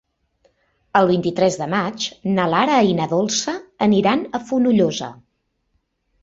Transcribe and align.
El 1.01 1.09
vint-i-tres 1.11 1.57
de 1.59 1.67
maig 1.73 2.07
na 2.37 2.45
Lara 2.53 2.79
i 2.93 2.97
na 3.01 3.07
Dolça 3.13 3.55
aniran 3.89 4.25
a 4.39 4.41
Fonollosa. 4.49 5.13